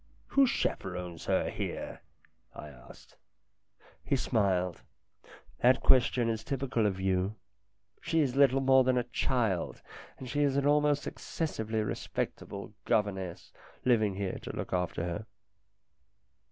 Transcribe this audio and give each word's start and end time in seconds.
"Who 0.33 0.47
chaperons 0.47 1.25
her 1.25 1.51
here?" 1.51 2.01
I 2.63 2.69
asked. 2.69 3.17
He 4.03 4.15
smiled. 4.15 4.81
"That 5.59 5.81
question 5.81 6.27
is 6.27 6.43
typical 6.43 6.87
of 6.87 6.99
you. 6.99 7.35
She 8.01 8.21
is 8.21 8.35
little 8.35 8.61
more 8.61 8.83
than 8.83 8.97
a 8.97 9.03
child, 9.03 9.83
and 10.17 10.27
she 10.27 10.41
has 10.41 10.57
an 10.57 10.65
almost 10.65 11.05
excessively 11.05 11.83
respectable 11.83 12.73
governess 12.85 13.53
living 13.85 14.15
here 14.15 14.39
to 14.41 14.55
look 14.55 14.73
after 14.73 15.03
her. 15.03 15.25